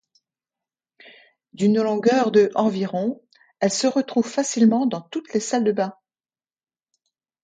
[1.53, 3.21] D'une longueur de environ,
[3.59, 5.93] elles se retrouvent facilement dans toutes les salles de bains.